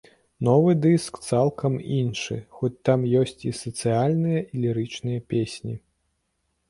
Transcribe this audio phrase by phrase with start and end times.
[0.45, 5.75] Новы дыск цалкам іншы, хоць там ёсць і сацыяльныя, і лірычныя песні.